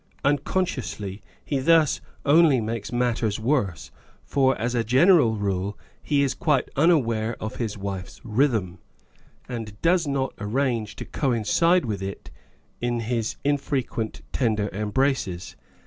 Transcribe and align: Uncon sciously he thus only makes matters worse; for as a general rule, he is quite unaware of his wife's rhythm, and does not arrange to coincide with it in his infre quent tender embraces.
Uncon 0.25 0.65
sciously 0.65 1.21
he 1.45 1.59
thus 1.59 2.01
only 2.25 2.59
makes 2.59 2.91
matters 2.91 3.39
worse; 3.39 3.91
for 4.23 4.57
as 4.57 4.73
a 4.73 4.83
general 4.83 5.35
rule, 5.35 5.77
he 6.01 6.23
is 6.23 6.33
quite 6.33 6.69
unaware 6.75 7.37
of 7.39 7.57
his 7.57 7.77
wife's 7.77 8.19
rhythm, 8.23 8.79
and 9.47 9.79
does 9.83 10.07
not 10.07 10.33
arrange 10.39 10.95
to 10.95 11.05
coincide 11.05 11.85
with 11.85 12.01
it 12.01 12.31
in 12.81 13.01
his 13.01 13.35
infre 13.45 13.85
quent 13.87 14.21
tender 14.33 14.69
embraces. 14.73 15.55